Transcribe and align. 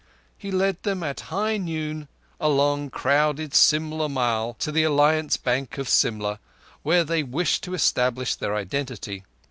He 0.35 0.49
led 0.49 0.81
them 0.81 1.03
at 1.03 1.19
high 1.29 1.57
noon 1.57 2.07
along 2.39 2.89
crowded 2.89 3.53
Simla 3.53 4.09
Mall 4.09 4.55
to 4.55 4.71
the 4.71 4.81
Alliance 4.81 5.37
Bank 5.37 5.77
of 5.77 5.87
Simla, 5.87 6.39
where 6.81 7.03
they 7.03 7.21
wished 7.21 7.61
to 7.65 7.75
establish 7.75 8.33
their 8.33 8.55
identity. 8.55 9.23